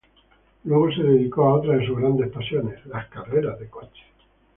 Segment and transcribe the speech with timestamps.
[0.63, 4.03] Luego se dedicó a otra de sus grandes pasiones: las carreras de coches.